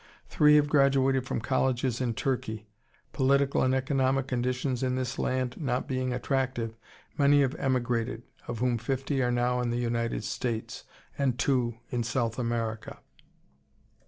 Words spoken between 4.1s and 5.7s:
conditions in this land